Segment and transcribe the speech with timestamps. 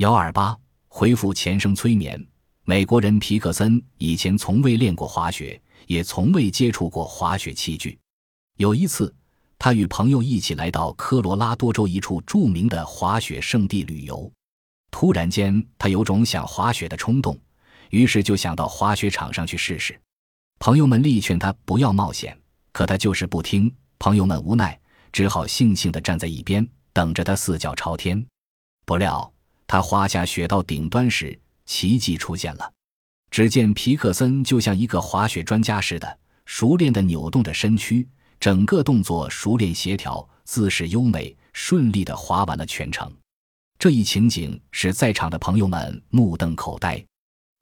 [0.00, 0.56] 幺二八
[0.88, 2.18] 回复前生催眠。
[2.64, 7.98] 美国人皮克森以前从未练过滑雪，也从未接触过滑雪器具。
[8.56, 9.14] 有一次，
[9.58, 14.32] 他与朋友一起来到科罗拉多州一处著名的滑雪圣地旅游。
[14.90, 17.38] 突然间，他有种想滑雪的冲动，
[17.90, 20.00] 于是就想到滑雪场上去试试。
[20.60, 22.34] 朋友们力劝他不要冒险，
[22.72, 23.70] 可他就是不听。
[23.98, 24.80] 朋友们无奈，
[25.12, 28.26] 只好悻悻地站在一边，等着他四脚朝天。
[28.86, 29.30] 不料，
[29.70, 32.72] 他滑下雪道顶端时，奇迹出现了。
[33.30, 38.04] 只见皮克森就像一个滑雪专家似的，熟练地扭动着身躯，
[38.40, 43.08] 整个动作熟练协调，姿势优美，顺利地滑完了全程。
[43.78, 47.00] 这一情景使在场的朋友们目瞪口呆。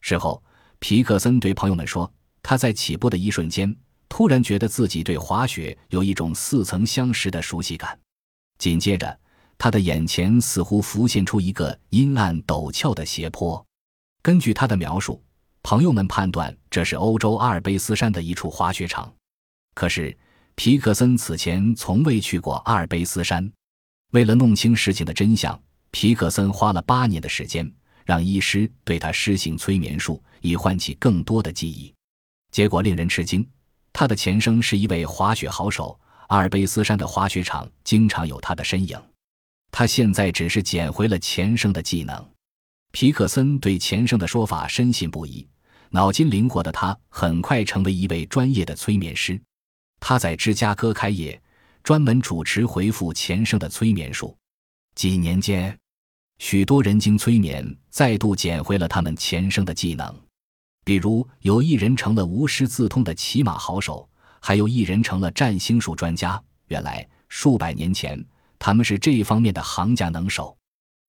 [0.00, 0.42] 事后，
[0.78, 2.10] 皮克森对朋友们说
[2.42, 3.76] ：“他在起步的一瞬间，
[4.08, 8.00] 突然觉得自己对滑雪有一种似曾相识的熟悉感。
[8.56, 9.20] 紧接着，
[9.58, 13.62] 他的眼前似乎浮现出一个阴暗陡峭的斜坡。
[14.22, 15.22] 根据他的描述，
[15.62, 19.12] 朋友们判断这是欧洲阿尔卑斯山的一处滑雪场。
[19.74, 20.16] 可是，
[20.54, 23.52] 皮克森此前从未去过阿尔卑斯山。
[24.12, 27.68] 为了弄清事情的真相。”皮克森花了八年的时间，
[28.04, 31.92] 让医师对他施行催眠术，以唤起更多的记忆。
[32.52, 33.48] 结果令人吃惊，
[33.90, 39.00] 他的前生是一位滑雪好手，阿尔卑斯山的滑雪场经常有他的身影。
[39.70, 42.24] 他现在只是捡回了前生的技能。
[42.90, 45.46] 皮克森对前生的说法深信不疑，
[45.90, 49.40] 脑筋灵活的他很快成为一位专业的催眠师。
[50.00, 51.40] 他在芝加哥开业，
[51.82, 54.36] 专门主持回复前生的催眠术。
[54.94, 55.76] 几年间，
[56.38, 60.14] 许多人经催眠再度捡回了他们前生的技能，
[60.84, 64.08] 比如有一人成了无师自通的骑马好手，
[64.40, 66.42] 还有一人成了占星术专家。
[66.68, 68.24] 原来数百年前
[68.58, 70.56] 他们是这一方面的行家能手。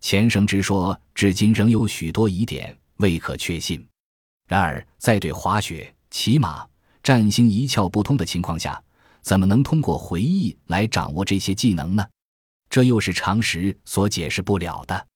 [0.00, 3.86] 钱绳之说至今仍有许多疑点未可确信。
[4.46, 6.66] 然而，在对滑雪、骑马、
[7.02, 8.82] 占星一窍不通的情况下，
[9.22, 12.06] 怎么能通过回忆来掌握这些技能呢？
[12.68, 15.06] 这又是常识所解释不了的。